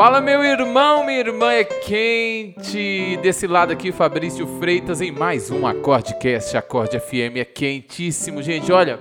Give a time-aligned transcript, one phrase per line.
[0.00, 3.18] Fala meu irmão, minha irmã é quente.
[3.20, 6.56] Desse lado aqui, Fabrício Freitas em mais um Acordecast.
[6.56, 8.72] Acorde FM é quentíssimo, gente.
[8.72, 8.98] Olha,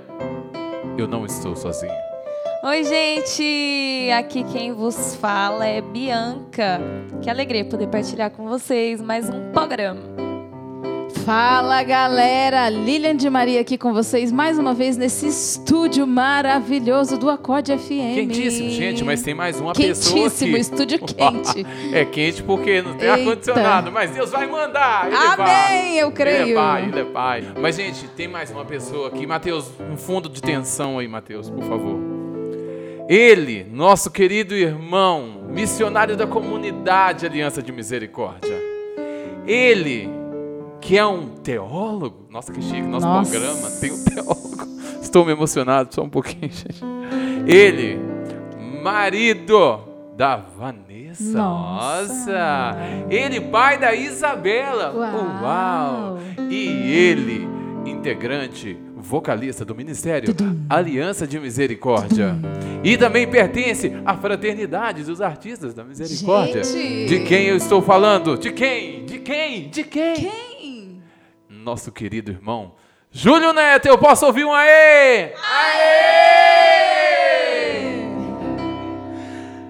[0.98, 1.94] eu não estou sozinho.
[2.66, 4.12] Oi, gente!
[4.12, 6.82] Aqui quem vos fala é Bianca.
[7.22, 10.29] Que alegria poder partilhar com vocês mais um programa.
[11.30, 17.30] Fala galera, Lilian de Maria aqui com vocês mais uma vez nesse estúdio maravilhoso do
[17.30, 18.16] Acorde FM.
[18.16, 20.60] Quentíssimo, gente, mas tem mais uma Quentíssimo, pessoa aqui.
[20.60, 21.68] estúdio quente.
[21.94, 25.06] é quente porque não tem ar-condicionado, mas Deus vai mandar.
[25.06, 25.98] Ele Amém, vai.
[26.00, 26.42] eu creio.
[26.42, 27.48] Ele é pai, ele é pai.
[27.62, 29.28] Mas, gente, tem mais uma pessoa aqui.
[29.28, 32.00] Mateus, um fundo de tensão aí, Mateus, por favor.
[33.08, 38.58] Ele, nosso querido irmão, missionário da comunidade Aliança de Misericórdia.
[39.46, 40.19] Ele,
[40.82, 42.28] que é um teólogo.
[42.30, 43.32] Nossa, que chique, nosso Nossa.
[43.32, 44.68] programa tem um teólogo.
[45.02, 46.84] Estou me emocionado, só um pouquinho, gente.
[47.48, 48.00] Ele,
[48.84, 49.82] marido
[50.16, 51.38] da Vanessa.
[51.38, 52.76] Nossa.
[53.10, 54.94] Ele, pai da Isabela.
[54.94, 55.44] Uau.
[55.44, 56.20] Uau.
[56.50, 57.48] E ele,
[57.86, 60.36] integrante, vocalista do Ministério
[60.70, 62.36] Aliança de Misericórdia.
[62.84, 66.64] E também pertence à fraternidade dos artistas da Misericórdia.
[66.64, 67.08] Gente.
[67.08, 68.38] De quem eu estou falando?
[68.38, 69.06] De quem?
[69.06, 69.70] De quem?
[69.70, 70.16] De quem?
[70.16, 70.49] Quem?
[71.70, 72.74] Nosso querido irmão
[73.12, 73.88] Júlio Neto.
[73.88, 75.34] Eu posso ouvir um aê?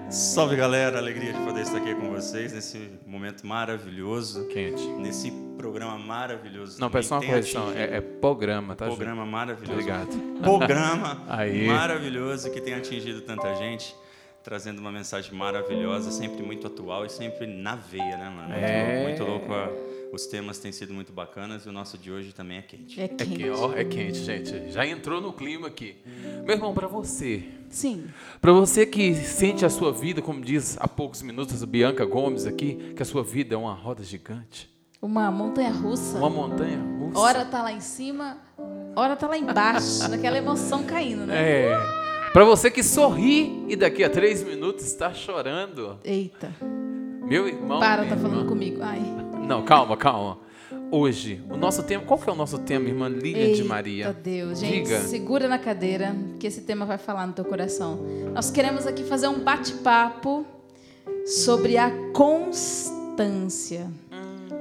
[0.08, 4.82] Salve galera, alegria de poder estar aqui com vocês nesse momento maravilhoso, Quente.
[4.92, 6.80] nesse programa maravilhoso.
[6.80, 7.70] Não, peço uma correção.
[7.72, 8.86] É, é programa, tá?
[8.86, 8.96] Júlio?
[8.96, 9.72] programa maravilhoso.
[9.74, 10.16] Obrigado.
[10.40, 11.66] Programa Aí.
[11.66, 13.94] maravilhoso que tem atingido tanta gente,
[14.42, 18.48] trazendo uma mensagem maravilhosa, sempre muito atual e sempre na veia, né, mano?
[18.48, 18.86] Muito É.
[18.86, 19.52] louco, muito louco.
[19.52, 19.89] ó.
[20.12, 23.00] Os temas têm sido muito bacanas e o nosso de hoje também é quente.
[23.00, 23.48] É É quente.
[23.50, 24.70] ó, é quente, gente.
[24.72, 25.96] Já entrou no clima aqui.
[26.44, 28.06] Meu irmão, pra você, Sim.
[28.40, 32.44] Para você que sente a sua vida, como diz há poucos minutos a Bianca Gomes
[32.44, 34.68] aqui, que a sua vida é uma roda gigante,
[35.00, 36.18] Uma montanha russa.
[36.18, 37.18] uma montanha russa.
[37.20, 38.36] Hora tá lá em cima,
[38.96, 41.68] hora tá lá embaixo, naquela emoção caindo, né?
[41.68, 41.78] É.
[42.32, 46.52] Para você que sorri e daqui a três minutos está chorando, Eita.
[47.22, 47.78] meu irmão.
[47.78, 48.48] Para, minha tá falando irmã.
[48.48, 48.80] comigo.
[48.82, 49.29] Ai.
[49.50, 50.38] Não, calma, calma.
[50.92, 54.12] Hoje, o nosso tema, qual que é o nosso tema, irmã Lilian de Eita Maria?
[54.12, 55.00] Deus, gente, Diga.
[55.00, 57.98] segura na cadeira, que esse tema vai falar no teu coração.
[58.32, 60.46] Nós queremos aqui fazer um bate-papo
[61.26, 63.90] sobre a constância.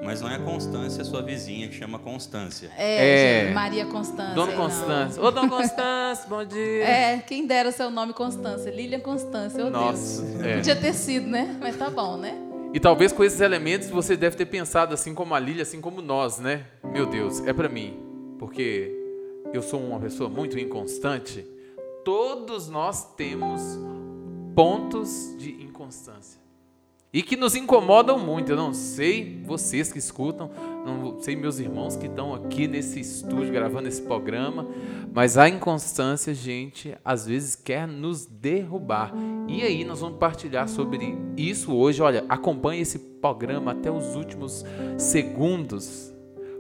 [0.03, 2.71] Mas não é a Constância, é sua vizinha que chama Constância.
[2.75, 3.51] É, É.
[3.51, 4.33] Maria Constância.
[4.33, 4.63] Dona não.
[4.63, 5.21] Constância.
[5.21, 6.83] Ô, Dona Constância, bom dia.
[6.83, 8.71] É, quem dera seu nome Constância.
[8.71, 10.41] Lilian Constância, oh Nossa, Deus.
[10.45, 10.55] é.
[10.55, 11.55] Podia ter sido, né?
[11.59, 12.33] Mas tá bom, né?
[12.71, 16.01] E talvez com esses elementos você deve ter pensado assim como a Lília, assim como
[16.01, 16.67] nós, né?
[16.83, 17.97] Meu Deus, é pra mim,
[18.37, 18.95] porque
[19.51, 21.43] eu sou uma pessoa muito inconstante.
[22.05, 23.61] Todos nós temos
[24.55, 26.39] pontos de inconstância.
[27.11, 28.51] E que nos incomodam muito.
[28.51, 30.51] Eu não sei vocês que escutam,
[30.85, 34.67] não sei meus irmãos que estão aqui nesse estúdio gravando esse programa,
[35.13, 39.13] mas a inconstância, gente, às vezes quer nos derrubar.
[39.47, 42.01] E aí nós vamos partilhar sobre isso hoje.
[42.01, 44.65] Olha, acompanhe esse programa até os últimos
[44.97, 46.13] segundos,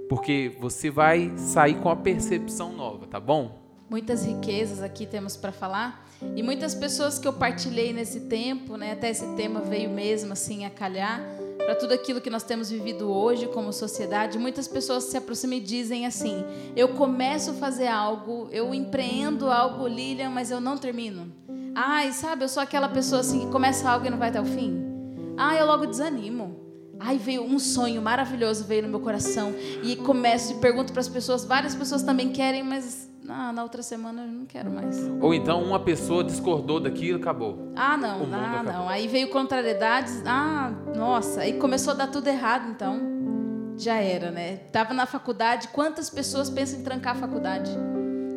[0.09, 3.59] porque você vai sair com a percepção nova, tá bom?
[3.89, 6.07] Muitas riquezas aqui temos para falar.
[6.35, 8.91] E muitas pessoas que eu partilhei nesse tempo, né?
[8.91, 11.23] Até esse tema veio mesmo assim a calhar
[11.69, 14.39] para tudo aquilo que nós temos vivido hoje como sociedade.
[14.39, 16.43] Muitas pessoas se aproximam e dizem assim:
[16.75, 21.31] "Eu começo a fazer algo, eu empreendo algo, Lilian, mas eu não termino".
[21.75, 24.45] Ai, sabe, eu sou aquela pessoa assim que começa algo e não vai até o
[24.45, 24.83] fim.
[25.37, 26.59] Ai, eu logo desanimo.
[26.99, 31.07] Ai, veio um sonho maravilhoso veio no meu coração e começo e pergunto para as
[31.07, 34.97] pessoas, várias pessoas também querem, mas ah, na outra semana eu não quero mais.
[35.21, 37.71] Ou então uma pessoa discordou daquilo, acabou.
[37.75, 38.73] Ah, não, ah, acabou.
[38.73, 38.89] não.
[38.89, 40.21] Aí veio contrariedades.
[40.25, 42.99] Ah, nossa, aí começou a dar tudo errado, então
[43.77, 44.57] já era, né?
[44.71, 47.71] Tava na faculdade, quantas pessoas pensam em trancar a faculdade?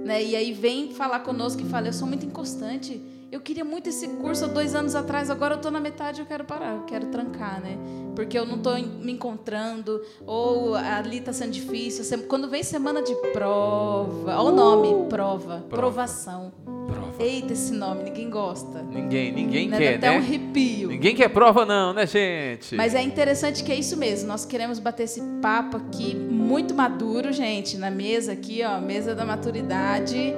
[0.05, 0.23] Né?
[0.23, 3.03] E aí vem falar conosco e fala, eu sou muito inconstante.
[3.33, 6.27] Eu queria muito esse curso há dois anos atrás, agora eu tô na metade, eu
[6.27, 7.79] quero parar, eu quero trancar, né?
[8.15, 12.05] Porque eu não tô em- me encontrando, ou ali tá sendo difícil.
[12.29, 16.53] Quando vem semana de prova, olha o nome, prova, provação.
[16.87, 17.13] Prova.
[17.19, 18.83] Eita, esse nome, ninguém gosta.
[18.83, 19.79] Ninguém, ninguém né?
[19.79, 20.17] quer, Dá até né?
[20.17, 20.89] um arrepio.
[20.91, 22.75] Ninguém quer prova não, né, gente?
[22.75, 24.29] Mas é interessante que é isso mesmo.
[24.29, 29.25] Nós queremos bater esse papo aqui muito maduro, gente, na mesa aqui, ó, mesa da
[29.25, 30.35] maturidade,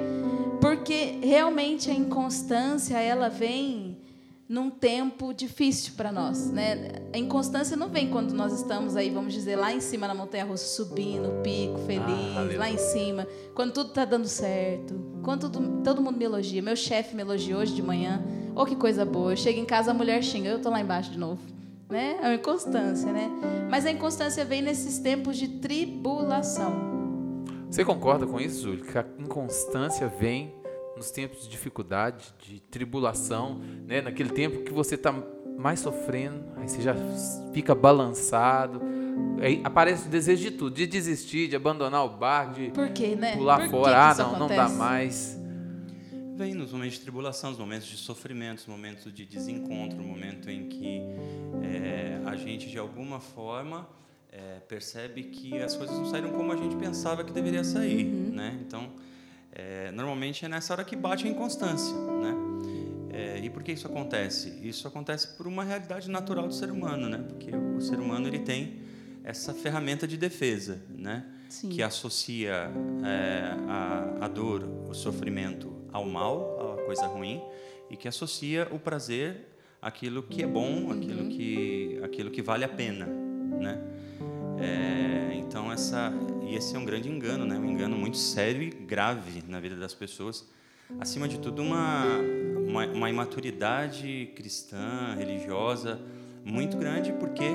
[0.65, 3.97] porque realmente a inconstância ela vem
[4.49, 7.03] num tempo difícil para nós, né?
[7.13, 10.43] A inconstância não vem quando nós estamos aí, vamos dizer, lá em cima na montanha
[10.43, 12.57] russa, subindo, pico, feliz, aleluia.
[12.57, 16.63] lá em cima, quando tudo tá dando certo, quando tudo- todo mundo me elogia.
[16.63, 18.23] Meu chefe me elogiou hoje de manhã.
[18.55, 19.33] Oh, que coisa boa.
[19.33, 21.41] Eu chego em casa, a mulher xinga, eu tô lá embaixo de novo.
[21.89, 22.17] Né?
[22.19, 23.29] É uma inconstância, né?
[23.69, 26.94] Mas a inconstância vem nesses tempos de tribulação.
[27.69, 28.85] Você concorda com isso, Júlio?
[28.85, 30.53] Que a inconstância vem
[30.95, 34.01] nos tempos de dificuldade, de tribulação, né?
[34.01, 35.11] Naquele tempo que você está
[35.57, 36.95] mais sofrendo, aí você já
[37.53, 38.81] fica balançado,
[39.41, 43.15] aí aparece o desejo de tudo, de desistir, de abandonar o barco, de Por quê,
[43.15, 43.35] né?
[43.35, 45.39] pular Por fora, que ah, não, não dá mais.
[46.35, 50.49] Vem nos momentos de tribulação, nos momentos de sofrimento, nos momentos de desencontro, no momento
[50.49, 51.01] em que
[51.63, 53.87] é, a gente, de alguma forma,
[54.35, 58.57] é, percebe que as coisas não saíram como a gente pensava que deveria sair, né?
[58.61, 58.91] Então,
[59.51, 62.35] é, normalmente é nessa hora que bate a inconstância, né?
[63.09, 64.59] É, e por que isso acontece?
[64.61, 67.23] Isso acontece por uma realidade natural do ser humano, né?
[67.25, 68.81] Porque o ser humano ele tem
[69.23, 71.25] essa ferramenta de defesa, né?
[71.49, 71.69] Sim.
[71.69, 72.69] Que associa
[73.05, 77.41] é, a, a dor, o sofrimento ao mal, à coisa ruim,
[77.89, 79.47] e que associa o prazer
[79.81, 83.94] àquilo que é bom, aquilo que aquilo que vale a pena, né?
[84.59, 86.11] É, então essa
[86.47, 87.57] e esse é um grande engano, né?
[87.57, 90.47] Um engano muito sério e grave na vida das pessoas.
[90.99, 92.19] Acima de tudo, uma
[92.75, 96.01] uma, uma imaturidade cristã, religiosa
[96.43, 97.49] muito grande, porque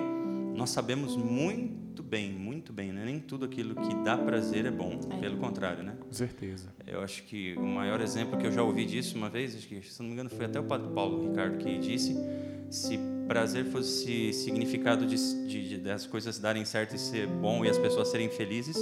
[0.55, 3.05] nós sabemos muito bem, muito bem, né?
[3.05, 4.99] nem tudo aquilo que dá prazer é bom.
[5.20, 5.94] Pelo contrário, né?
[6.00, 6.69] Com certeza.
[6.87, 9.81] Eu acho que o maior exemplo que eu já ouvi disso uma vez, acho que,
[9.82, 12.17] se não me engano, foi até o Padre Paulo Ricardo que disse:
[12.70, 12.99] se
[13.29, 15.17] prazer fosse significado de,
[15.47, 18.76] de- de- das coisas darem certo e ser bom e as pessoas serem felizes,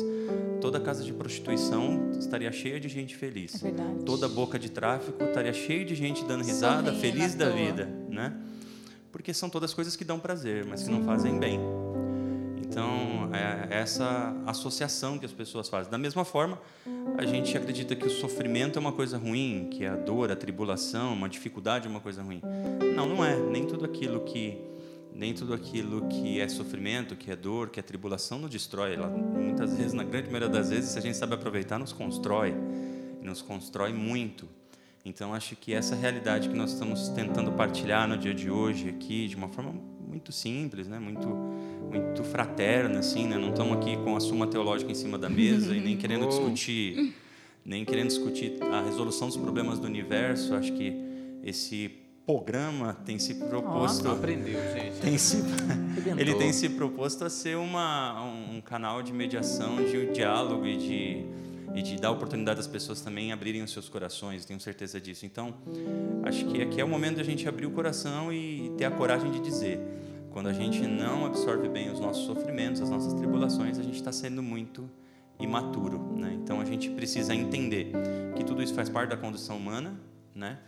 [0.60, 3.54] toda casa de prostituição estaria cheia de gente feliz.
[3.56, 4.04] É verdade.
[4.04, 7.56] Toda boca de tráfico estaria cheia de gente dando risada, feliz da toa.
[7.56, 8.32] vida, né?
[9.12, 11.58] Porque são todas coisas que dão prazer, mas que não fazem bem.
[12.68, 15.90] Então, é essa associação que as pessoas fazem.
[15.90, 16.60] Da mesma forma,
[17.16, 21.14] a gente acredita que o sofrimento é uma coisa ruim, que a dor, a tribulação,
[21.14, 22.42] uma dificuldade é uma coisa ruim.
[22.94, 23.36] Não, não é.
[23.36, 24.58] Nem tudo aquilo que
[25.14, 28.94] nem tudo aquilo que é sofrimento, que é dor, que é tribulação nos destrói.
[28.94, 32.54] Ela, muitas vezes, na grande maioria das vezes, se a gente sabe aproveitar, nos constrói.
[33.20, 34.46] Nos constrói muito.
[35.04, 39.26] Então, acho que essa realidade que nós estamos tentando partilhar no dia de hoje aqui,
[39.26, 39.74] de uma forma
[40.06, 40.98] muito simples, né?
[40.98, 41.28] muito,
[41.90, 43.36] muito fraterna, assim, né?
[43.36, 46.28] não estamos aqui com a suma teológica em cima da mesa e nem querendo Oh.
[46.28, 47.14] discutir,
[47.64, 50.54] nem querendo discutir a resolução dos problemas do universo.
[50.54, 50.92] Acho que
[51.42, 51.90] esse
[52.26, 55.00] programa tem se proposto Aprendeu, gente.
[55.00, 55.42] tem se,
[56.18, 61.24] ele tem se proposto a ser uma, um canal de mediação, de diálogo e de,
[61.74, 65.24] e de dar oportunidade às pessoas também abrirem os seus corações, tenho certeza disso.
[65.24, 65.54] Então,
[66.22, 69.30] acho que aqui é o momento da gente abrir o coração e ter a coragem
[69.30, 69.80] de dizer.
[70.38, 74.12] Quando a gente não absorve bem os nossos sofrimentos, as nossas tribulações, a gente está
[74.12, 74.88] sendo muito
[75.36, 75.98] imaturo.
[76.16, 76.38] Né?
[76.40, 77.90] Então, a gente precisa entender
[78.36, 80.00] que tudo isso faz parte da condição humana,
[80.32, 80.60] né?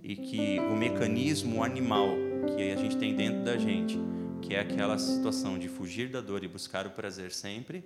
[0.00, 2.10] e que o mecanismo animal
[2.54, 3.98] que a gente tem dentro da gente,
[4.40, 7.82] que é aquela situação de fugir da dor e buscar o prazer sempre,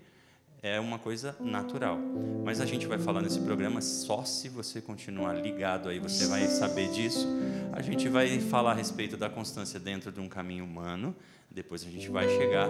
[0.63, 1.99] é uma coisa natural.
[2.45, 6.47] Mas a gente vai falar nesse programa só se você continuar ligado aí, você vai
[6.47, 7.27] saber disso.
[7.73, 11.15] A gente vai falar a respeito da constância dentro de um caminho humano,
[11.51, 12.69] depois a gente vai chegar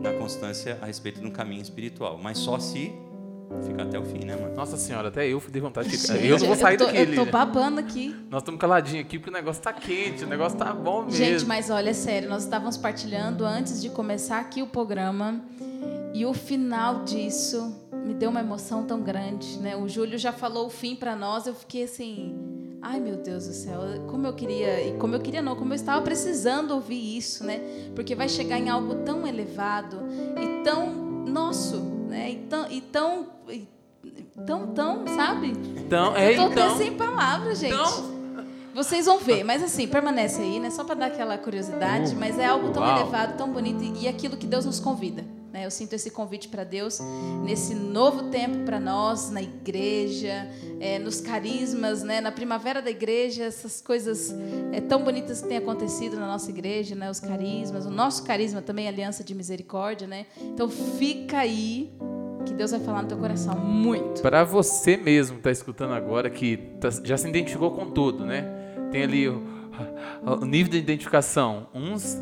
[0.00, 2.92] na constância a respeito de um caminho espiritual, mas só se
[3.64, 4.54] ficar até o fim, né, mano?
[4.54, 5.96] Nossa senhora, até eu dei vontade de...
[5.96, 8.14] Gente, eu não vou sair tô, daqui, Eu tô babando aqui.
[8.28, 11.16] Nós estamos caladinhos aqui porque o negócio tá quente, o negócio tá bom mesmo.
[11.16, 15.40] Gente, mas olha, sério, nós estávamos partilhando antes de começar aqui o programa
[16.16, 19.76] e o final disso me deu uma emoção tão grande, né?
[19.76, 22.34] O Júlio já falou o fim para nós, eu fiquei assim,
[22.80, 25.76] ai meu Deus do céu, como eu queria, e como eu queria não, como eu
[25.76, 27.60] estava precisando ouvir isso, né?
[27.94, 29.98] Porque vai chegar em algo tão elevado
[30.40, 30.90] e tão
[31.26, 32.30] nosso, né?
[32.30, 33.68] E tão, e tão, e
[34.46, 35.52] tão, tão, sabe?
[35.76, 36.78] Então, é eu tô então.
[36.78, 37.74] sem palavras, gente.
[37.74, 38.16] Então,
[38.74, 40.70] Vocês vão ver, mas assim, permanece aí, né?
[40.70, 43.00] Só para dar aquela curiosidade, Uh, mas é algo tão uau.
[43.00, 45.35] elevado, tão bonito e aquilo que Deus nos convida.
[45.56, 45.64] Né?
[45.64, 47.00] Eu sinto esse convite para Deus
[47.42, 50.46] nesse novo tempo para nós, na igreja,
[50.78, 52.20] é, nos carismas, né?
[52.20, 54.34] na primavera da igreja, essas coisas
[54.70, 57.10] é, tão bonitas que têm acontecido na nossa igreja, né?
[57.10, 60.06] os carismas, o nosso carisma também, Aliança de Misericórdia.
[60.06, 60.26] Né?
[60.42, 61.90] Então fica aí
[62.44, 64.20] que Deus vai falar no teu coração muito.
[64.20, 68.44] Para você mesmo que está escutando agora, que tá- já se identificou com tudo, né?
[68.92, 69.42] Tem ali o,
[70.22, 71.66] o nível de identificação.
[71.74, 72.16] Uns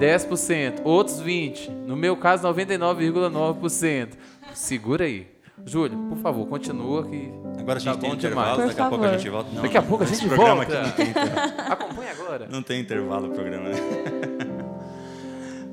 [0.00, 1.68] 10%, outros 20%.
[1.86, 4.08] No meu caso, 99,9%.
[4.54, 5.26] Segura aí.
[5.66, 9.04] Júlio, por favor, continua que Agora a gente Tá tem intervalo, daqui a Por pouco
[9.04, 9.18] a favor.
[9.18, 9.50] gente volta.
[9.52, 10.78] Não, Daqui a pouco a gente programa volta.
[10.80, 11.52] aqui não tem intervalo.
[11.72, 12.48] acompanhe agora.
[12.50, 13.76] Não tem intervalo o programa, né?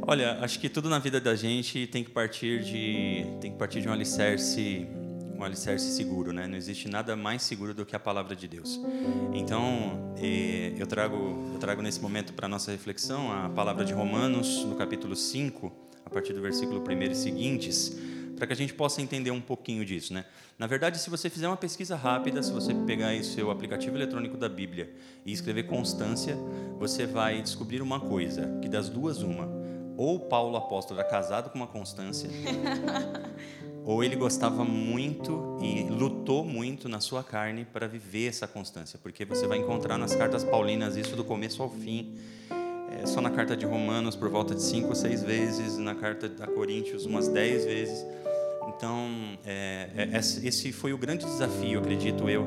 [0.05, 3.81] Olha, acho que tudo na vida da gente tem que partir de tem que partir
[3.81, 4.85] de um alicerce,
[5.37, 6.47] um alicerce seguro, né?
[6.47, 8.79] Não existe nada mais seguro do que a palavra de Deus.
[9.33, 11.15] Então, eh, eu trago
[11.53, 15.71] eu trago nesse momento para nossa reflexão a palavra de Romanos, no capítulo 5,
[16.05, 17.97] a partir do versículo 1 e seguintes,
[18.35, 20.25] para que a gente possa entender um pouquinho disso, né?
[20.57, 24.37] Na verdade, se você fizer uma pesquisa rápida, se você pegar aí seu aplicativo eletrônico
[24.37, 24.91] da Bíblia
[25.25, 26.35] e escrever constância,
[26.79, 29.47] você vai descobrir uma coisa, que das duas uma,
[29.97, 32.29] ou Paulo apóstolo era casado com uma constância,
[33.83, 39.25] ou ele gostava muito e lutou muito na sua carne para viver essa constância, porque
[39.25, 42.15] você vai encontrar nas cartas paulinas isso do começo ao fim.
[42.89, 46.29] É, só na carta de Romanos por volta de cinco ou seis vezes, na carta
[46.29, 48.05] da Coríntios umas dez vezes.
[48.69, 49.09] Então,
[49.45, 52.45] é, é, esse foi o grande desafio, acredito eu,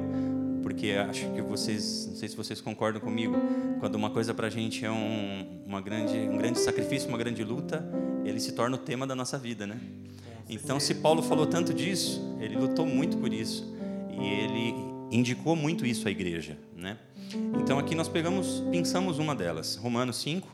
[0.62, 3.36] porque acho que vocês, não sei se vocês concordam comigo,
[3.78, 7.42] quando uma coisa para a gente é um, uma grande, um grande sacrifício, uma grande
[7.44, 7.84] luta,
[8.24, 9.78] ele se torna o tema da nossa vida, né?
[10.48, 13.72] Então, se Paulo falou tanto disso, ele lutou muito por isso
[14.10, 14.74] e ele
[15.10, 16.98] indicou muito isso à igreja, né?
[17.60, 20.48] Então, aqui nós pegamos, pensamos uma delas, Romanos 5,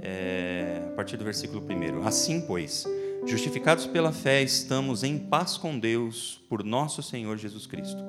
[0.00, 2.06] é, a partir do versículo 1.
[2.06, 2.84] Assim, pois,
[3.28, 8.02] justificados pela fé, estamos em paz com Deus por nosso Senhor Jesus Cristo.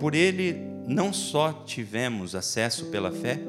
[0.00, 0.54] Por ele
[0.86, 3.40] não só tivemos acesso pela fé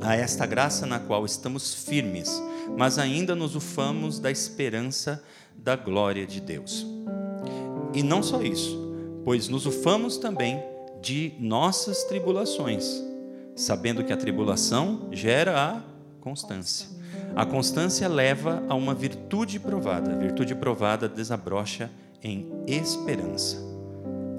[0.00, 2.42] a esta graça na qual estamos firmes,
[2.76, 5.22] mas ainda nos ufamos da esperança
[5.54, 6.84] da glória de Deus.
[7.94, 8.76] E não só isso,
[9.24, 10.60] pois nos ufamos também
[11.00, 13.02] de nossas tribulações,
[13.54, 15.82] sabendo que a tribulação gera a
[16.20, 17.01] constância.
[17.34, 20.12] A constância leva a uma virtude provada.
[20.12, 21.90] A virtude provada desabrocha
[22.22, 23.56] em esperança.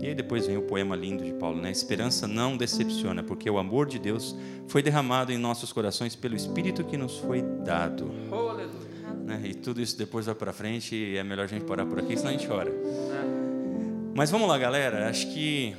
[0.02, 1.72] E aí depois vem o poema lindo de Paulo, né?
[1.72, 4.36] Esperança não decepciona, porque o amor de Deus
[4.68, 8.12] foi derramado em nossos corações pelo Espírito que nos foi dado.
[9.26, 9.42] Né?
[9.46, 12.18] E tudo isso depois vai para frente e é melhor a gente parar por aqui,
[12.18, 12.72] senão a gente chora.
[14.14, 15.10] Mas vamos lá, galera.
[15.10, 15.74] Acho que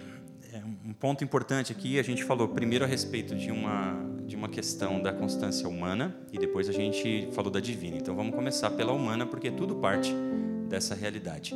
[0.50, 3.94] é um ponto importante aqui, a gente falou primeiro a respeito de uma,
[4.26, 7.96] de uma questão da constância humana e depois a gente falou da divina.
[7.96, 10.12] Então vamos começar pela humana, porque tudo parte
[10.68, 11.54] dessa realidade.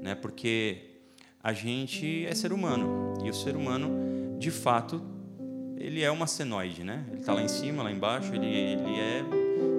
[0.00, 0.14] Né?
[0.14, 0.78] Porque
[1.42, 5.02] a gente é ser humano e o ser humano, de fato,
[5.76, 7.04] ele é uma senoide, né?
[7.10, 9.24] Ele está lá em cima, lá embaixo, ele, ele é,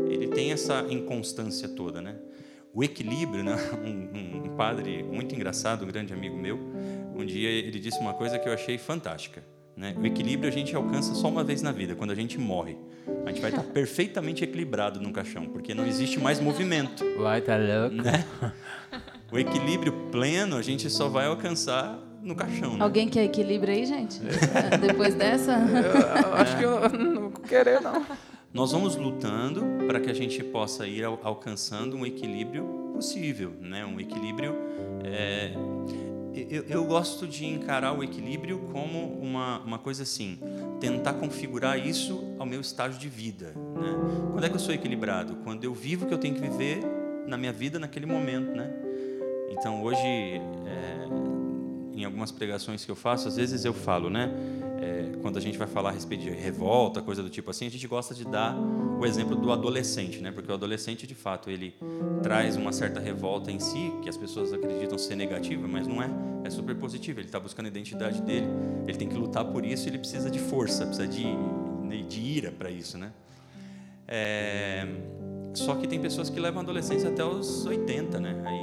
[0.10, 2.18] ele tem essa inconstância toda, né?
[2.74, 3.56] O equilíbrio, né?
[3.84, 6.60] Um, um padre muito engraçado, um grande amigo meu,
[7.16, 9.44] um dia ele disse uma coisa que eu achei fantástica.
[9.76, 9.96] Né?
[10.00, 12.78] O equilíbrio a gente alcança só uma vez na vida, quando a gente morre.
[13.26, 17.04] A gente vai estar perfeitamente equilibrado num caixão, porque não existe mais movimento.
[17.18, 17.96] Vai, tá louco.
[17.96, 18.24] Né?
[19.32, 22.78] O equilíbrio pleno a gente só vai alcançar no caixão.
[22.78, 22.84] Né?
[22.84, 24.20] Alguém quer equilíbrio aí, gente?
[24.80, 25.54] Depois dessa?
[25.54, 28.06] Eu acho que eu não vou querer, não.
[28.54, 33.84] Nós vamos lutando para que a gente possa ir al- alcançando um equilíbrio possível, né?
[33.84, 34.56] Um equilíbrio.
[35.04, 35.52] é,
[36.34, 40.40] eu, eu gosto de encarar o equilíbrio como uma, uma coisa assim,
[40.80, 43.48] tentar configurar isso ao meu estágio de vida.
[43.48, 44.30] Né?
[44.32, 45.36] Quando é que eu sou equilibrado?
[45.44, 46.80] Quando eu vivo o que eu tenho que viver
[47.28, 48.70] na minha vida naquele momento, né?
[49.50, 51.08] Então hoje, é,
[51.94, 54.32] em algumas pregações que eu faço, às vezes eu falo, né?
[54.84, 57.72] É, quando a gente vai falar a respeito de revolta, coisa do tipo assim, a
[57.72, 58.54] gente gosta de dar
[59.00, 60.30] o exemplo do adolescente, né?
[60.30, 61.74] Porque o adolescente, de fato, ele
[62.22, 66.10] traz uma certa revolta em si, que as pessoas acreditam ser negativa, mas não é.
[66.44, 67.22] É super positiva.
[67.22, 68.48] Ele está buscando a identidade dele,
[68.86, 71.24] ele tem que lutar por isso, ele precisa de força, precisa de,
[72.10, 73.14] de ira para isso, né?
[74.06, 74.86] É,
[75.54, 78.42] só que tem pessoas que levam a adolescência até os 80, né?
[78.46, 78.63] Aí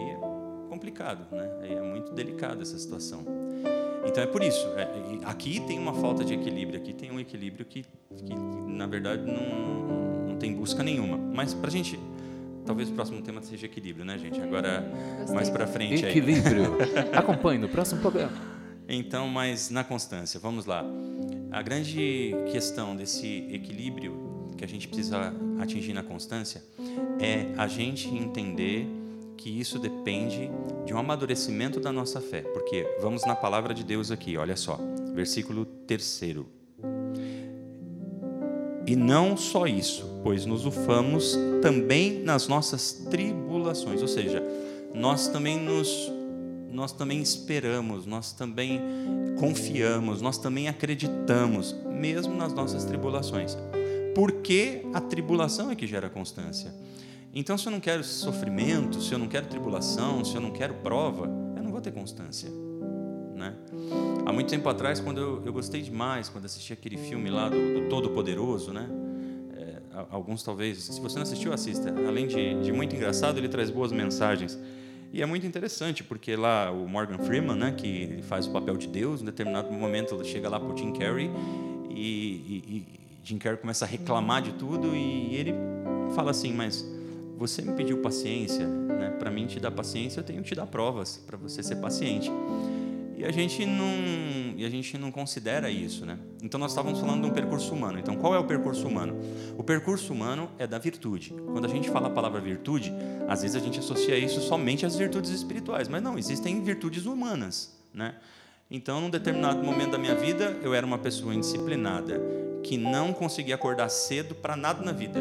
[1.00, 1.50] complicado, né?
[1.62, 3.24] Aí é muito delicada essa situação.
[4.06, 4.66] Então é por isso.
[4.76, 7.84] é, e aqui tem uma falta de equilíbrio, aqui tem um equilíbrio que,
[8.24, 11.16] que na verdade, não, não tem busca nenhuma.
[11.16, 11.98] Mas para a gente,
[12.66, 14.40] talvez o próximo tema seja equilíbrio, né, gente?
[14.40, 14.84] Agora,
[15.32, 16.04] mais para frente.
[16.04, 16.10] aí.
[16.10, 16.76] Equilíbrio.
[17.12, 18.32] Acompanhe no próximo programa.
[18.88, 20.84] Então, mas na constância, vamos lá.
[21.52, 26.62] A grande questão desse equilíbrio que a gente precisa atingir na constância
[27.20, 28.99] é a gente entender
[29.40, 30.50] que isso depende
[30.84, 32.42] de um amadurecimento da nossa fé.
[32.42, 34.78] Porque vamos na palavra de Deus aqui, olha só,
[35.14, 36.20] versículo 3.
[38.86, 44.42] E não só isso, pois nos ufamos também nas nossas tribulações, ou seja,
[44.94, 46.12] nós também nos
[46.72, 48.80] nós também esperamos, nós também
[49.40, 53.56] confiamos, nós também acreditamos, mesmo nas nossas tribulações.
[54.14, 56.72] Porque a tribulação é que gera constância.
[57.32, 60.74] Então, se eu não quero sofrimento, se eu não quero tribulação, se eu não quero
[60.74, 62.50] prova, eu não vou ter constância.
[63.36, 63.54] Né?
[64.26, 67.56] Há muito tempo atrás, quando eu, eu gostei demais, quando assisti aquele filme lá do,
[67.56, 68.88] do Todo-Poderoso, né?
[69.56, 71.94] É, alguns talvez, se você não assistiu, assista.
[72.06, 74.58] Além de, de muito engraçado, ele traz boas mensagens.
[75.12, 78.86] E é muito interessante, porque lá o Morgan Freeman, né, que faz o papel de
[78.86, 81.30] Deus, em determinado momento ele chega lá para o Jim Carrey
[81.90, 82.86] e, e, e
[83.24, 85.52] Jim Carrey começa a reclamar de tudo e ele
[86.14, 86.84] fala assim, mas
[87.40, 89.08] você me pediu paciência, né?
[89.18, 92.30] Para mim te dar paciência, eu tenho que te dar provas para você ser paciente.
[93.16, 96.18] E a gente não, e a gente não considera isso, né?
[96.42, 97.98] Então nós estávamos falando de um percurso humano.
[97.98, 99.18] Então qual é o percurso humano?
[99.56, 101.30] O percurso humano é da virtude.
[101.50, 102.92] Quando a gente fala a palavra virtude,
[103.26, 107.74] às vezes a gente associa isso somente às virtudes espirituais, mas não, existem virtudes humanas,
[107.94, 108.16] né?
[108.70, 112.20] Então, num determinado momento da minha vida, eu era uma pessoa indisciplinada,
[112.62, 115.20] que não conseguia acordar cedo para nada na vida.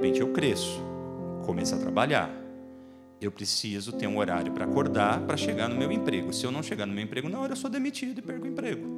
[0.00, 0.80] Repente eu cresço,
[1.44, 2.34] começo a trabalhar,
[3.20, 6.32] eu preciso ter um horário para acordar para chegar no meu emprego.
[6.32, 8.48] Se eu não chegar no meu emprego na hora, eu sou demitido e perco o
[8.48, 8.88] emprego.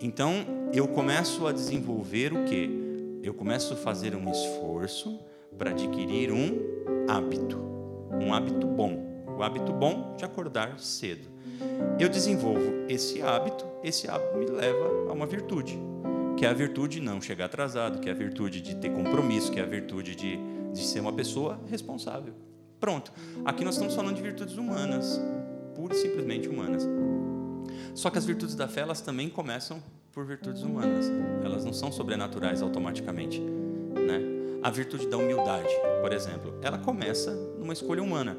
[0.00, 2.70] Então, eu começo a desenvolver o quê?
[3.24, 5.18] Eu começo a fazer um esforço
[5.58, 6.60] para adquirir um
[7.08, 7.58] hábito,
[8.22, 9.24] um hábito bom.
[9.36, 11.28] O hábito bom de acordar cedo.
[11.98, 15.76] Eu desenvolvo esse hábito, esse hábito me leva a uma virtude,
[16.36, 19.52] que é a virtude de não chegar atrasado, que é a virtude de ter compromisso,
[19.52, 20.38] que é a virtude de,
[20.72, 22.34] de ser uma pessoa responsável.
[22.80, 23.12] Pronto.
[23.44, 25.20] Aqui nós estamos falando de virtudes humanas,
[25.74, 26.86] pura e simplesmente humanas.
[27.94, 31.10] Só que as virtudes da fé, elas também começam por virtudes humanas.
[31.44, 34.20] Elas não são sobrenaturais automaticamente, né?
[34.62, 38.36] A virtude da humildade, por exemplo, ela começa numa escolha humana.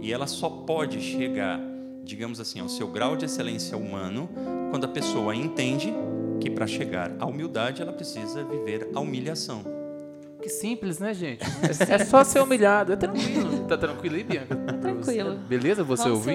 [0.00, 1.60] E ela só pode chegar,
[2.04, 4.28] digamos assim, ao seu grau de excelência humano
[4.70, 5.92] quando a pessoa entende
[6.40, 9.78] que para chegar à humildade ela precisa viver a humilhação.
[10.40, 11.42] Que simples, né, gente?
[11.90, 12.92] É, só ser humilhado.
[12.92, 13.66] É tranquilo.
[13.66, 14.54] Tá tranquilo aí, Bianca?
[14.56, 15.36] Tranquilo.
[15.48, 16.26] Beleza você Vamos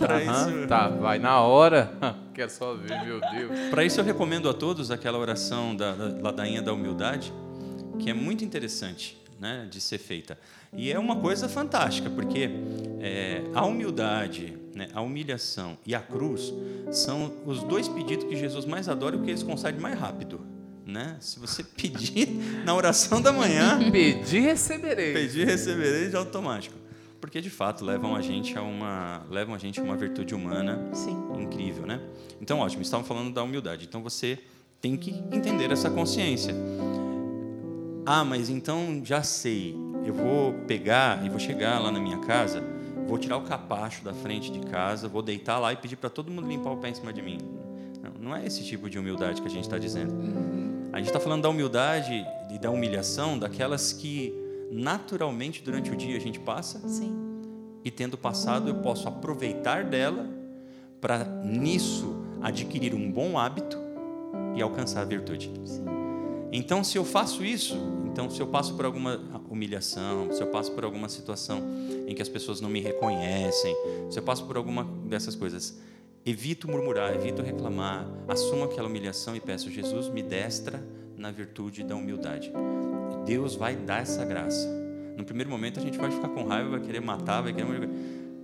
[0.00, 1.92] Aham, isso, Tá, vai na hora.
[2.34, 3.70] Quero só ver, meu Deus.
[3.70, 7.32] para isso eu recomendo a todos aquela oração da, da ladainha da humildade,
[7.98, 10.38] que é muito interessante, né, de ser feita.
[10.72, 12.50] E é uma coisa fantástica, porque
[13.00, 16.52] é, a humildade, né, a humilhação e a cruz
[16.90, 20.40] são os dois pedidos que Jesus mais adora e que eles concedem mais rápido.
[20.86, 21.16] Né?
[21.20, 22.28] Se você pedir
[22.64, 25.12] na oração da manhã, Pedir, receberei.
[25.12, 26.76] pedir receberei de automático,
[27.20, 30.88] porque de fato levam a gente a uma levam a gente a uma virtude humana
[30.92, 31.16] Sim.
[31.38, 32.00] incrível, né?
[32.40, 33.86] Então, ótimo, estavam falando da humildade.
[33.88, 34.38] Então você
[34.80, 36.52] tem que entender essa consciência.
[38.04, 39.76] Ah, mas então já sei.
[40.04, 42.60] Eu vou pegar e vou chegar lá na minha casa,
[43.12, 46.30] vou tirar o capacho da frente de casa, vou deitar lá e pedir para todo
[46.30, 47.36] mundo limpar o pé em cima de mim.
[48.02, 50.14] Não, não é esse tipo de humildade que a gente está dizendo.
[50.94, 54.34] A gente está falando da humildade e da humilhação daquelas que
[54.70, 57.14] naturalmente durante o dia a gente passa Sim.
[57.84, 60.26] e tendo passado eu posso aproveitar dela
[60.98, 63.76] para nisso adquirir um bom hábito
[64.56, 65.52] e alcançar a virtude.
[66.50, 67.76] Então, se eu faço isso,
[68.12, 71.62] então se eu passo por alguma humilhação, se eu passo por alguma situação
[72.06, 73.74] em que as pessoas não me reconhecem,
[74.10, 75.80] se eu passo por alguma dessas coisas,
[76.24, 81.96] evito murmurar, evito reclamar, assumo aquela humilhação e peço Jesus me destra na virtude da
[81.96, 82.52] humildade.
[83.24, 84.68] Deus vai dar essa graça.
[85.16, 87.88] No primeiro momento a gente vai ficar com raiva, vai querer matar, vai querer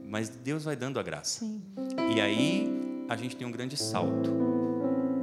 [0.07, 1.41] mas Deus vai dando a graça.
[1.41, 1.61] Sim.
[2.17, 4.31] E aí a gente tem um grande salto.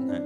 [0.06, 0.22] Né?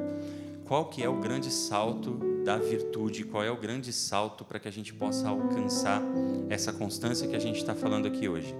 [0.65, 3.25] Qual que é o grande salto da virtude?
[3.25, 6.01] Qual é o grande salto para que a gente possa alcançar
[6.49, 8.55] essa constância que a gente está falando aqui hoje?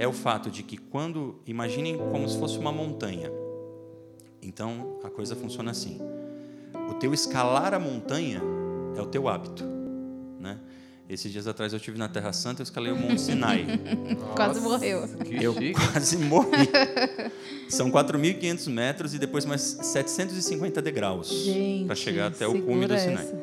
[0.00, 3.30] É o fato de que quando imaginem como se fosse uma montanha.
[4.42, 6.00] Então a coisa funciona assim.
[6.90, 8.42] O teu escalar a montanha
[8.96, 9.79] é o teu hábito?
[11.10, 13.66] Esses dias atrás eu estive na Terra Santa e eu escalei o Monte Sinai.
[14.36, 15.08] Quase Nossa, morreu.
[15.24, 15.72] Que Eu chique.
[15.92, 16.68] quase morri.
[17.68, 22.96] São 4.500 metros e depois mais 750 degraus Gente, para chegar até o cume do
[22.96, 23.24] Sinai.
[23.24, 23.36] essa.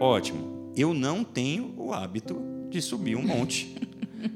[0.00, 0.72] Ótimo.
[0.76, 3.76] Eu não tenho o hábito de subir um monte.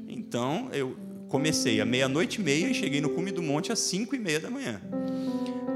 [0.07, 0.95] Então eu
[1.27, 4.39] comecei à meia-noite e meia e cheguei no cume do monte às 5 e meia
[4.39, 4.81] da manhã.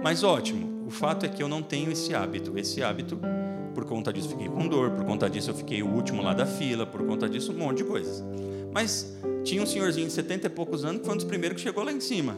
[0.02, 0.86] Mas ótimo.
[0.88, 2.58] O fato é que eu não tenho esse hábito.
[2.58, 3.20] Esse hábito,
[3.74, 4.92] por conta disso, fiquei com dor.
[4.92, 6.86] Por conta disso, eu fiquei o último lá da fila.
[6.86, 8.24] Por conta disso, um monte de coisas.
[8.72, 11.64] Mas tinha um senhorzinho de 70 e poucos anos que foi um dos primeiros que
[11.64, 12.36] chegou lá em cima.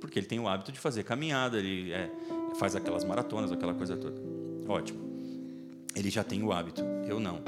[0.00, 2.10] Porque ele tem o hábito de fazer caminhada, ele é,
[2.58, 4.20] faz aquelas maratonas, aquela coisa toda.
[4.66, 4.98] Ótimo.
[5.94, 7.40] Ele já tem o hábito, eu não.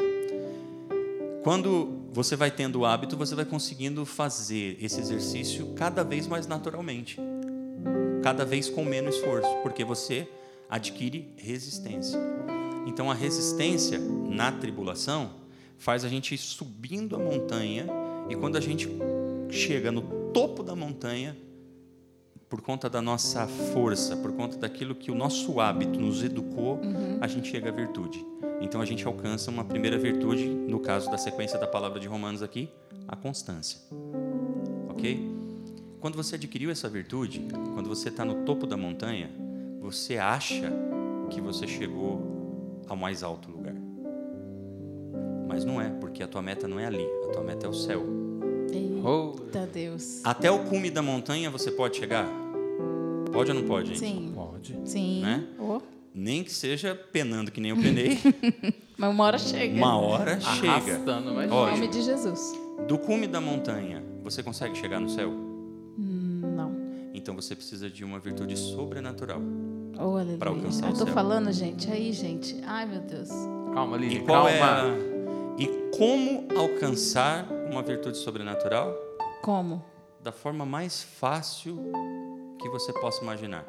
[1.45, 6.47] quando você vai tendo o hábito, você vai conseguindo fazer esse exercício cada vez mais
[6.47, 7.19] naturalmente,
[8.23, 10.29] cada vez com menos esforço, porque você
[10.69, 12.19] adquire resistência.
[12.87, 15.31] Então a resistência na tribulação
[15.79, 17.87] faz a gente ir subindo a montanha
[18.29, 18.89] e quando a gente
[19.51, 21.37] chega no topo da montanha,
[22.49, 27.19] por conta da nossa força, por conta daquilo que o nosso hábito nos educou, uhum.
[27.21, 28.25] a gente chega à virtude.
[28.61, 32.43] Então a gente alcança uma primeira virtude, no caso da sequência da palavra de Romanos
[32.43, 32.69] aqui,
[33.09, 33.81] a constância.
[34.91, 35.31] Ok?
[35.99, 39.31] Quando você adquiriu essa virtude, quando você está no topo da montanha,
[39.81, 40.71] você acha
[41.31, 42.32] que você chegou
[42.89, 43.75] ao mais alto lugar.
[45.49, 47.75] Mas não é, porque a tua meta não é ali, a tua meta é o
[47.75, 48.03] céu.
[48.73, 50.25] Eita Deus.
[50.25, 52.27] Até o cume da montanha você pode chegar?
[53.33, 53.99] Pode ou não pode, gente?
[53.99, 54.33] Sim.
[54.35, 54.79] Pode.
[54.85, 55.23] Sim.
[55.23, 55.47] Né?
[55.59, 55.81] Oh.
[56.15, 58.19] Nem que seja penando que nem eu penei.
[58.97, 59.75] mas uma hora chega.
[59.75, 60.73] Uma hora chega.
[60.73, 62.53] Arrastando, mas Em nome de Jesus.
[62.87, 65.31] Do cume da montanha, você consegue chegar no céu?
[65.31, 66.73] Hum, não.
[67.15, 69.41] Então você precisa de uma virtude sobrenatural.
[69.99, 70.39] Oh.
[70.39, 71.15] Para alcançar eu tô céu.
[71.15, 71.91] falando, gente.
[71.91, 72.61] Aí, gente.
[72.65, 73.29] Ai, meu Deus.
[73.75, 74.51] Calma, Lili, E qual calma.
[74.51, 75.13] é a...
[75.59, 78.93] E como alcançar uma virtude sobrenatural?
[79.43, 79.83] Como?
[80.23, 81.79] Da forma mais fácil
[82.61, 83.67] que você possa imaginar.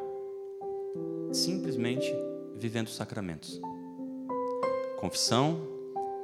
[1.32, 2.14] Simplesmente
[2.56, 3.60] vivendo os sacramentos.
[5.00, 5.60] Confissão,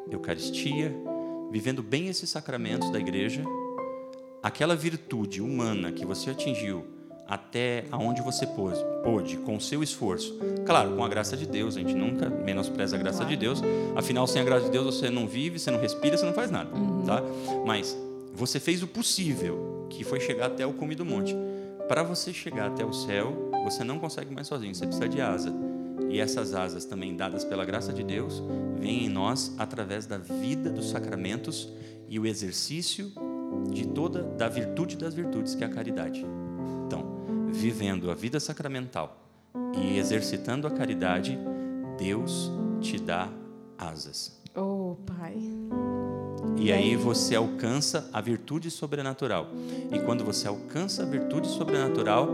[0.10, 0.96] Eucaristia,
[1.52, 3.44] vivendo bem esses sacramentos da igreja,
[4.42, 6.86] aquela virtude humana que você atingiu
[7.30, 10.36] até aonde você pôde, pôde, com o seu esforço.
[10.66, 13.62] Claro, com a graça de Deus, a gente nunca menospreza a graça de Deus.
[13.96, 16.50] Afinal, sem a graça de Deus, você não vive, você não respira, você não faz
[16.50, 16.72] nada,
[17.06, 17.22] tá?
[17.66, 17.96] Mas
[18.34, 21.36] você fez o possível, que foi chegar até o cume do monte.
[21.88, 25.54] Para você chegar até o céu, você não consegue mais sozinho, você precisa de asa.
[26.10, 28.42] E essas asas, também dadas pela graça de Deus,
[28.80, 31.72] vêm em nós através da vida dos sacramentos
[32.08, 33.12] e o exercício
[33.72, 36.26] de toda da virtude das virtudes, que é a caridade.
[36.88, 37.09] Então,
[37.52, 39.18] vivendo a vida sacramental
[39.76, 41.38] e exercitando a caridade,
[41.98, 43.30] Deus te dá
[43.78, 44.42] asas.
[44.56, 45.38] Oh, Pai.
[46.58, 49.48] E aí você alcança a virtude sobrenatural.
[49.92, 52.30] E quando você alcança a virtude sobrenatural,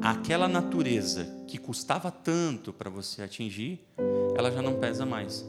[0.00, 3.80] aquela natureza que custava tanto para você atingir,
[4.36, 5.46] ela já não pesa mais.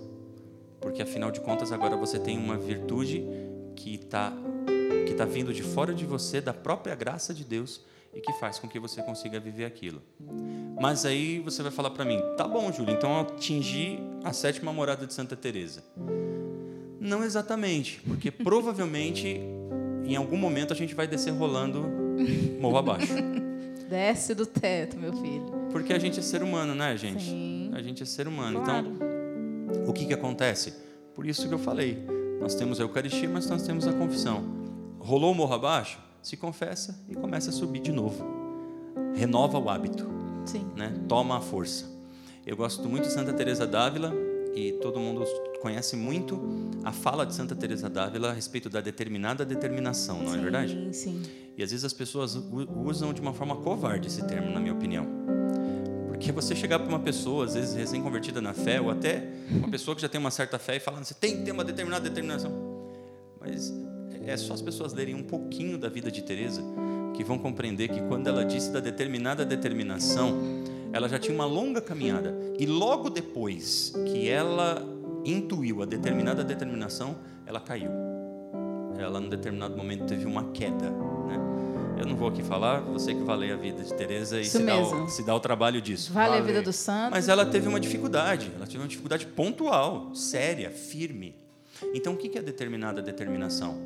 [0.82, 3.23] Porque afinal de contas agora você tem uma virtude
[3.75, 4.34] que está
[5.08, 7.82] que tá vindo de fora de você, da própria graça de Deus,
[8.13, 10.02] e que faz com que você consiga viver aquilo.
[10.80, 14.71] Mas aí você vai falar para mim, tá bom, Júlio, então eu atingi a sétima
[14.71, 15.84] morada de Santa Teresa.
[16.99, 19.39] Não exatamente, porque provavelmente
[20.06, 21.86] em algum momento a gente vai descer rolando
[22.60, 23.13] morro abaixo.
[23.89, 25.45] Desce do teto, meu filho.
[25.71, 27.23] Porque a gente é ser humano, né, gente?
[27.23, 27.71] Sim.
[27.73, 28.62] A gente é ser humano.
[28.62, 28.88] Claro.
[28.88, 30.73] Então, o que, que acontece?
[31.13, 32.04] Por isso que eu falei.
[32.39, 34.43] Nós temos a Eucaristia, mas nós temos a confissão.
[34.99, 35.99] Rolou o morro abaixo?
[36.23, 38.25] Se confessa e começa a subir de novo.
[39.13, 40.07] Renova o hábito,
[40.45, 40.65] Sim.
[40.73, 40.93] né?
[41.07, 41.86] Toma a força.
[42.45, 44.13] Eu gosto muito de Santa Teresa d'Ávila
[44.55, 45.25] e todo mundo
[45.62, 46.39] conhece muito
[46.83, 50.73] a fala de Santa Teresa d'Ávila a respeito da determinada determinação, não é verdade?
[50.93, 51.21] Sim, sim.
[51.57, 52.39] E às vezes as pessoas
[52.86, 55.05] usam de uma forma covarde esse termo, na minha opinião.
[56.07, 59.93] Porque você chegar para uma pessoa, às vezes recém-convertida na fé, ou até uma pessoa
[59.93, 62.51] que já tem uma certa fé e falar, você tem que ter uma determinada determinação.
[63.41, 63.73] Mas
[64.25, 66.63] é só as pessoas lerem um pouquinho da vida de Teresa
[67.15, 70.36] que vão compreender que quando ela disse da determinada determinação,
[70.91, 72.36] ela já tinha uma longa caminhada.
[72.57, 74.83] E logo depois que ela
[75.23, 77.91] intuiu a determinada determinação, ela caiu
[78.99, 81.39] ela num determinado momento teve uma queda, né?
[81.99, 84.59] Eu não vou aqui falar, você que vai ler a vida de Teresa e se
[84.63, 86.12] dá, o, se dá o trabalho disso.
[86.12, 86.47] Vale a Vale.
[86.47, 87.12] vida do santo.
[87.12, 91.36] Mas ela teve uma dificuldade, ela teve uma dificuldade pontual, séria, firme.
[91.93, 93.77] Então o que que é determinada determinação?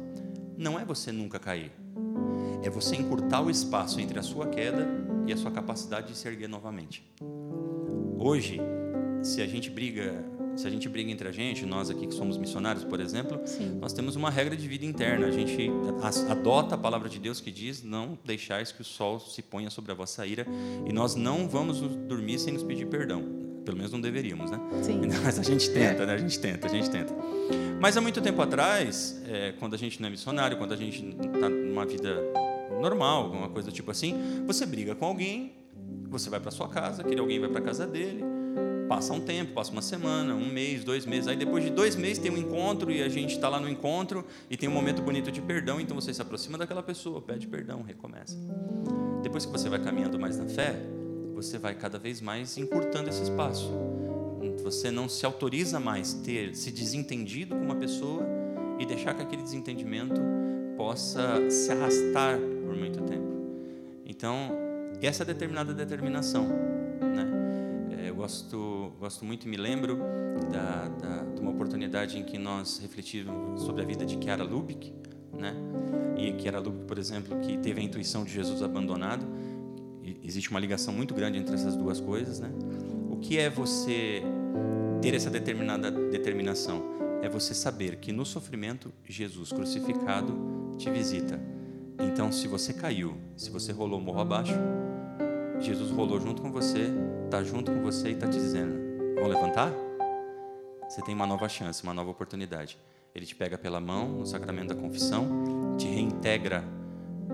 [0.57, 1.71] Não é você nunca cair,
[2.63, 4.87] é você encurtar o espaço entre a sua queda
[5.27, 7.07] e a sua capacidade de se erguer novamente.
[8.17, 8.59] Hoje,
[9.21, 12.39] se a gente briga, se a gente briga entre a gente, nós aqui que somos
[12.39, 13.77] missionários, por exemplo, Sim.
[13.79, 15.27] nós temos uma regra de vida interna.
[15.27, 15.69] A gente
[16.27, 19.91] adota a palavra de Deus que diz: Não deixais que o sol se ponha sobre
[19.91, 20.47] a vossa ira,
[20.87, 23.36] e nós não vamos dormir sem nos pedir perdão.
[23.67, 24.57] Pelo menos não deveríamos, né?
[24.81, 25.01] Sim.
[25.21, 26.13] Mas a gente tenta, né?
[26.13, 27.13] A gente tenta, a gente tenta.
[27.81, 31.05] Mas há muito tempo atrás, é, quando a gente não é missionário, quando a gente
[31.05, 32.15] está numa vida
[32.79, 35.51] normal, alguma coisa tipo assim, você briga com alguém,
[36.09, 38.23] você vai para sua casa, aquele alguém vai para casa dele,
[38.87, 42.19] passa um tempo, passa uma semana, um mês, dois meses, aí depois de dois meses
[42.19, 45.29] tem um encontro e a gente está lá no encontro e tem um momento bonito
[45.29, 48.37] de perdão, então você se aproxima daquela pessoa, pede perdão, recomeça.
[49.21, 50.79] Depois que você vai caminhando mais na fé,
[51.37, 53.71] você vai cada vez mais encurtando esse espaço.
[54.63, 58.25] Você não se autoriza mais ter se desentendido com uma pessoa
[58.79, 60.19] e deixar que aquele desentendimento
[60.75, 63.27] possa se arrastar por muito tempo.
[64.03, 64.49] Então,
[64.99, 67.27] essa determinada determinação, né?
[67.99, 69.99] É, eu gosto, gosto muito e me lembro
[70.51, 74.91] da, da, de uma oportunidade em que nós refletimos sobre a vida de Chiara Lubick,
[75.31, 75.53] né?
[76.17, 79.23] E Chiara Lubick, por exemplo, que teve a intuição de Jesus abandonado.
[80.23, 82.49] Existe uma ligação muito grande entre essas duas coisas, né?
[83.09, 84.21] O que é você
[85.01, 86.97] ter essa determinada determinação?
[87.21, 91.39] É você saber que no sofrimento Jesus crucificado te visita.
[91.99, 94.53] Então, se você caiu, se você rolou morro abaixo,
[95.59, 96.91] Jesus rolou junto com você,
[97.25, 99.73] está junto com você e está te dizendo: Vão levantar?
[100.87, 102.77] Você tem uma nova chance, uma nova oportunidade.
[103.13, 106.63] Ele te pega pela mão no sacramento da confissão, te reintegra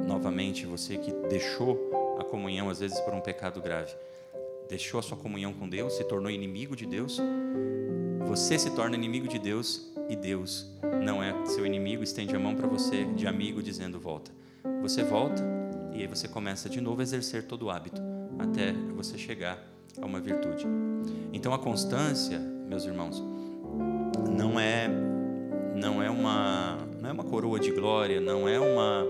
[0.07, 3.93] novamente, você que deixou a comunhão, às vezes por um pecado grave,
[4.69, 7.19] deixou a sua comunhão com Deus, se tornou inimigo de Deus.
[8.27, 10.67] Você se torna inimigo de Deus e Deus
[11.03, 14.31] não é seu inimigo, estende a mão para você de amigo, dizendo: Volta.
[14.81, 15.43] Você volta
[15.93, 18.01] e aí você começa de novo a exercer todo o hábito
[18.39, 19.59] até você chegar
[20.01, 20.65] a uma virtude.
[21.31, 23.23] Então a constância, meus irmãos,
[24.35, 24.89] não é
[25.75, 29.07] não é uma não é uma coroa de glória, não é uma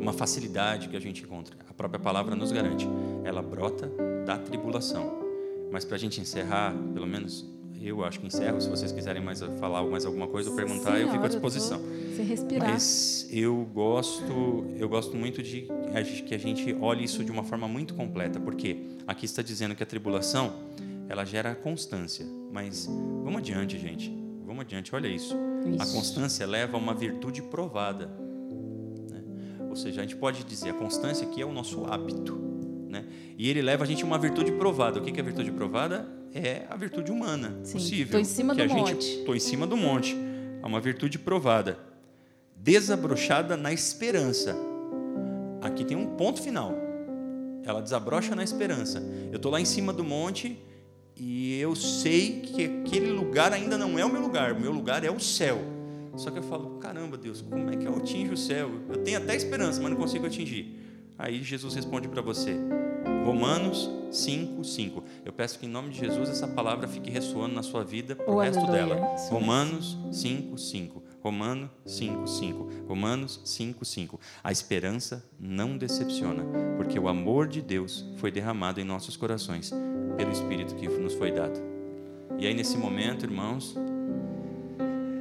[0.00, 1.56] uma facilidade que a gente encontra.
[1.68, 2.88] A própria palavra nos garante.
[3.24, 3.90] Ela brota
[4.24, 5.22] da tribulação.
[5.70, 7.44] Mas para a gente encerrar, pelo menos
[7.80, 8.60] eu acho que encerro.
[8.60, 11.80] Se vocês quiserem mais falar mais alguma coisa ou perguntar, eu fico à disposição.
[12.16, 12.70] Se respirar.
[12.70, 15.68] Mas eu gosto, eu gosto muito de
[16.26, 19.82] que a gente olhe isso de uma forma muito completa, porque aqui está dizendo que
[19.82, 20.54] a tribulação
[21.08, 22.24] ela gera constância.
[22.50, 24.10] Mas vamos adiante, gente.
[24.46, 24.94] Vamos adiante.
[24.94, 25.36] Olha isso.
[25.66, 25.82] isso.
[25.82, 28.23] A constância leva a uma virtude provada.
[29.74, 32.32] Ou seja, a gente pode dizer a constância aqui é o nosso hábito.
[32.88, 33.04] Né?
[33.36, 35.00] E ele leva a gente a uma virtude provada.
[35.00, 36.08] O que é a virtude provada?
[36.32, 38.04] É a virtude humana Sim, possível.
[38.04, 38.88] Estou em cima que do a monte.
[38.90, 40.16] gente estou em cima do monte.
[40.62, 41.76] É uma virtude provada,
[42.54, 44.56] desabrochada na esperança.
[45.60, 46.72] Aqui tem um ponto final.
[47.64, 49.02] Ela desabrocha na esperança.
[49.32, 50.56] Eu estou lá em cima do monte
[51.16, 54.52] e eu sei que aquele lugar ainda não é o meu lugar.
[54.52, 55.73] O meu lugar é o céu.
[56.16, 58.70] Só que eu falo, caramba, Deus, como é que eu atinjo o céu?
[58.88, 60.78] Eu tenho até esperança, mas não consigo atingir.
[61.18, 62.56] Aí Jesus responde para você,
[63.24, 65.04] Romanos 5, 5.
[65.24, 68.30] Eu peço que em nome de Jesus essa palavra fique ressoando na sua vida para
[68.30, 68.96] o Oh, resto aleluia.
[68.96, 69.16] dela.
[69.30, 71.02] Romanos 5, 5.
[71.22, 72.68] Romanos 5, 5.
[72.86, 74.20] Romanos 5, 5.
[74.42, 76.44] A esperança não decepciona,
[76.76, 79.72] porque o amor de Deus foi derramado em nossos corações
[80.16, 81.58] pelo Espírito que nos foi dado.
[82.38, 83.74] E aí nesse momento, irmãos,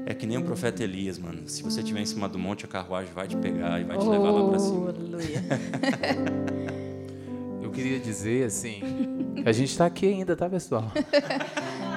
[0.05, 1.43] é que nem o profeta Elias, mano.
[1.47, 4.05] Se você estiver em cima do monte, a carruagem vai te pegar e vai te
[4.05, 4.89] levar lá para Oh, cima.
[4.89, 5.43] aleluia.
[7.61, 8.81] Eu queria dizer assim,
[9.45, 10.91] a gente está aqui ainda, tá, pessoal?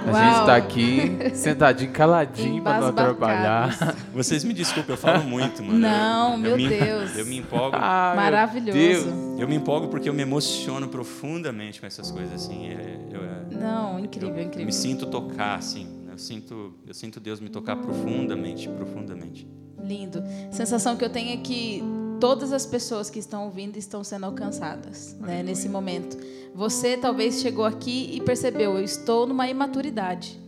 [0.07, 0.23] A Uau.
[0.25, 3.97] gente está aqui, sentadinho, caladinho, para não atrapalhar.
[4.15, 5.81] Vocês me desculpem, eu falo muito, mano.
[5.81, 7.17] Não, Eu- meu eu me- Deus.
[7.19, 7.77] Eu me empolgo.
[7.77, 8.79] Ah, Maravilhoso.
[8.79, 9.05] Deus.
[9.41, 12.69] Eu me empolgo porque eu me emociono profundamente com essas coisas assim.
[12.69, 14.67] é- eu, é- Não, incrível, eu incrível.
[14.67, 15.89] me sinto tocar assim.
[16.17, 19.47] Eu sinto, eu sinto Deus me tocar profundamente, profundamente.
[19.79, 20.23] Lindo.
[20.51, 21.83] Sensação que eu tenho é que
[22.19, 26.17] todas as pessoas que estão ouvindo estão sendo alcançadas né, nesse momento.
[26.55, 30.41] Você talvez chegou aqui e percebeu, eu estou numa imaturidade.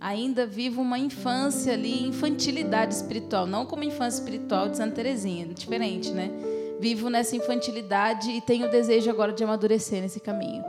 [0.00, 3.46] Ainda vivo uma infância ali, infantilidade espiritual.
[3.46, 6.30] Não como infância espiritual de Santa Terezinha, diferente, né?
[6.80, 10.64] Vivo nessa infantilidade e tenho o desejo agora de amadurecer nesse caminho.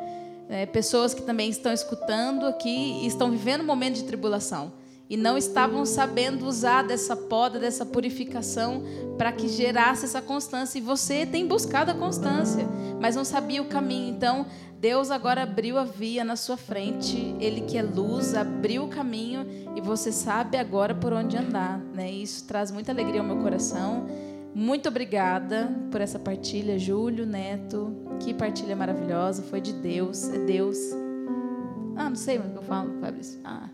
[0.52, 4.74] É, pessoas que também estão escutando aqui e estão vivendo um momento de tribulação
[5.10, 8.84] e não estavam sabendo usar dessa poda, dessa purificação
[9.18, 10.78] para que gerasse essa constância.
[10.78, 12.68] E você tem buscado a constância,
[13.00, 14.14] mas não sabia o caminho.
[14.14, 14.46] Então,
[14.78, 19.46] Deus agora abriu a via na sua frente, Ele que é luz, abriu o caminho
[19.74, 21.78] e você sabe agora por onde andar.
[21.94, 22.12] Né?
[22.12, 24.06] Isso traz muita alegria ao meu coração.
[24.54, 27.96] Muito obrigada por essa partilha, Júlio, Neto.
[28.20, 30.78] Que partilha maravilhosa, foi de Deus, é Deus.
[31.96, 33.40] Ah, não sei o que eu falo, Fabrício.
[33.44, 33.70] Ah,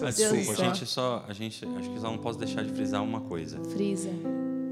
[0.00, 3.02] Ah, desculpa, a gente só, a gente, acho que só não posso deixar de frisar
[3.02, 3.58] uma coisa.
[3.64, 4.10] frisa.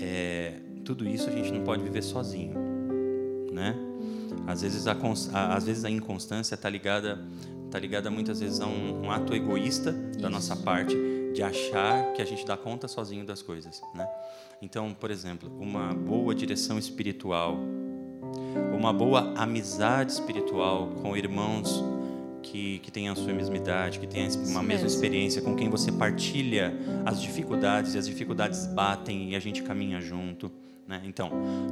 [0.00, 2.54] É, tudo isso a gente não pode viver sozinho,
[3.52, 3.76] né?
[4.46, 4.92] Às vezes a,
[5.32, 7.20] a- às vezes a inconstância está ligada,
[7.70, 10.96] tá ligada muitas vezes a um, um ato egoísta da nossa parte
[11.32, 14.08] de achar que a gente dá conta sozinho das coisas, né?
[14.60, 17.58] Então, por exemplo, uma boa direção espiritual,
[18.72, 21.82] uma boa amizade espiritual com irmãos
[22.42, 25.90] que, que têm a sua mesma idade, que têm uma mesma experiência, com quem você
[25.90, 26.72] partilha
[27.04, 30.50] as dificuldades e as dificuldades batem e a gente caminha junto.
[30.86, 31.00] Né?
[31.04, 31.30] Então,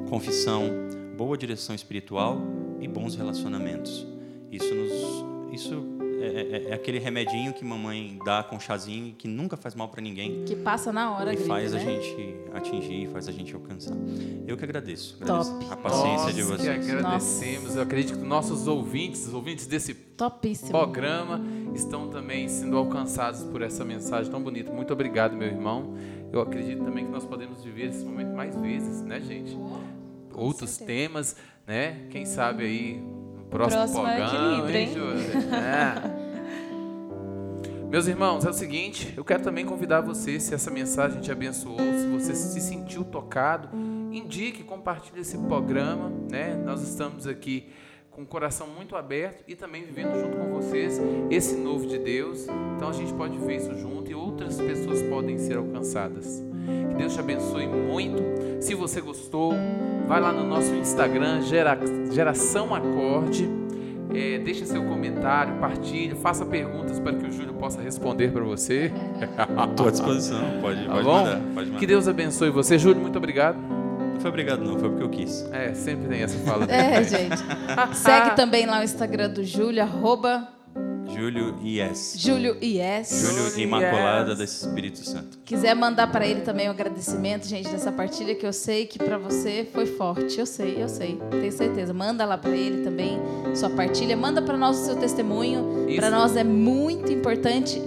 [0.08, 0.68] confissão,
[1.16, 2.40] boa direção espiritual
[2.80, 4.06] e bons relacionamentos.
[4.50, 6.26] Isso, nos, isso é,
[6.66, 10.44] é- é aquele remedinho que mamãe dá com chazinho que nunca faz mal para ninguém.
[10.44, 11.84] Que passa na hora, E gringa, faz a né?
[11.84, 13.94] gente atingir, faz a gente alcançar.
[14.46, 15.18] Eu que agradeço.
[15.18, 15.30] Top.
[15.32, 16.90] agradeço a paciência Nós de que vocês.
[16.90, 17.76] agradecemos.
[17.76, 20.70] Eu acredito que nossos ouvintes, os ouvintes desse Topíssimo.
[20.70, 21.40] programa,
[21.74, 24.72] estão também sendo alcançados por essa mensagem tão bonita.
[24.72, 25.94] Muito obrigado, meu irmão.
[26.32, 29.56] Eu acredito também que nós podemos viver esse momento mais vezes, né, gente?
[30.34, 30.86] Outros certeza.
[30.86, 32.06] temas, né?
[32.10, 33.02] Quem sabe aí
[33.50, 34.90] próximo, Próximo é programa, equilíbrio, hein?
[36.16, 36.20] É.
[37.90, 41.76] Meus irmãos, é o seguinte, eu quero também convidar você, se essa mensagem te abençoou,
[41.76, 43.68] se você se sentiu tocado,
[44.12, 46.54] indique, compartilhe esse programa, né?
[46.54, 47.66] Nós estamos aqui
[48.12, 52.46] com o coração muito aberto e também vivendo junto com vocês esse novo de Deus.
[52.76, 56.49] Então a gente pode ver isso junto e outras pessoas podem ser alcançadas.
[56.88, 58.22] Que Deus te abençoe muito.
[58.60, 59.54] Se você gostou,
[60.06, 61.78] vai lá no nosso Instagram, Gera-
[62.12, 63.48] Geração Acorde.
[64.12, 68.90] É, deixa seu comentário, partilhe, faça perguntas para que o Júlio possa responder para você.
[69.70, 71.12] Estou à disposição, pode, Tá pode bom?
[71.24, 71.40] mandar.
[71.54, 71.78] Pode mandar.
[71.78, 72.76] Que Deus abençoe você.
[72.76, 73.56] Júlio, muito obrigado.
[73.56, 75.48] Não foi obrigado não, foi porque eu quis.
[75.52, 76.66] É, sempre tem essa fala.
[76.68, 77.36] É, gente.
[77.94, 80.48] Segue também lá o Instagram do Júlio, arroba
[81.14, 82.14] Júlio IS.
[82.16, 83.20] Júlio IS.
[83.20, 84.38] Júlio Imaculada IS.
[84.38, 85.38] desse Espírito Santo.
[85.44, 89.18] Quiser mandar para ele também um agradecimento, gente, dessa partilha que eu sei que para
[89.18, 90.38] você foi forte.
[90.38, 91.92] Eu sei, eu sei, tenho certeza.
[91.92, 93.18] Manda lá para ele também
[93.54, 95.86] sua partilha, manda para nós o seu testemunho.
[95.96, 97.80] Para nós é muito importante.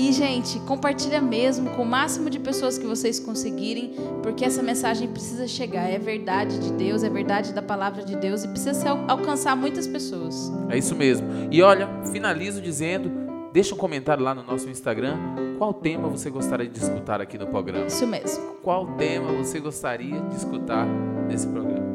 [0.00, 5.06] E, gente, compartilha mesmo com o máximo de pessoas que vocês conseguirem, porque essa mensagem
[5.06, 5.90] precisa chegar.
[5.90, 10.50] É verdade de Deus, é verdade da palavra de Deus e precisa alcançar muitas pessoas.
[10.70, 11.28] É isso mesmo.
[11.50, 13.10] E olha, finalizo dizendo,
[13.52, 15.18] deixa um comentário lá no nosso Instagram.
[15.58, 17.84] Qual tema você gostaria de escutar aqui no programa?
[17.84, 18.54] Isso mesmo.
[18.62, 20.86] Qual tema você gostaria de escutar
[21.28, 21.86] nesse programa?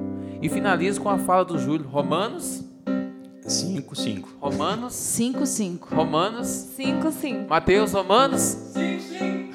[0.43, 1.87] E finalizo com a fala do Júlio.
[1.87, 2.63] Romanos,
[3.47, 4.29] 5, 5.
[4.41, 5.79] Romanos, 5-5.
[5.91, 7.45] Romanos, 5, sim.
[7.47, 8.41] Mateus, Romanos.
[8.41, 9.49] Sim, sim.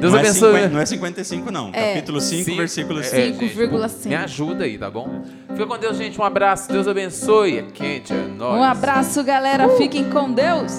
[0.00, 0.52] Deus não, é abençoe.
[0.54, 1.70] 50, não é 55 não.
[1.72, 1.94] É.
[1.94, 2.56] Capítulo 5, Sim.
[2.56, 3.16] versículo É, 5.
[3.40, 4.08] gente, 5,5.
[4.08, 5.22] Me ajuda aí, tá bom?
[5.50, 6.20] Fica com Deus, gente.
[6.20, 6.70] Um abraço.
[6.70, 7.58] Deus abençoe.
[7.58, 8.60] É quente, é nóis.
[8.60, 9.68] Um abraço, galera.
[9.76, 10.72] Fiquem com Deus.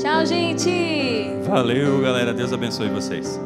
[0.00, 0.70] Tchau, gente!
[1.48, 2.34] Valeu, galera.
[2.34, 3.40] Deus abençoe vocês.